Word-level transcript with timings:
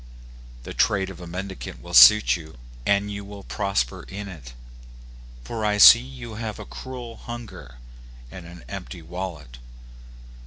The 0.63 0.73
trade 0.73 1.11
of 1.11 1.21
a 1.21 1.27
mendicant 1.27 1.79
will 1.79 1.93
suit 1.93 2.35
you, 2.35 2.57
and 2.87 3.11
you 3.11 3.23
will 3.23 3.43
prosper 3.43 4.01
in 4.09 4.27
it; 4.27 4.53
for 5.43 5.63
I 5.63 5.77
see 5.77 5.99
you 6.01 6.33
have 6.33 6.57
a 6.57 6.65
cruel 6.65 7.17
hunger, 7.17 7.75
and 8.31 8.47
an 8.47 8.63
empty 8.67 9.03
wallet. 9.03 9.59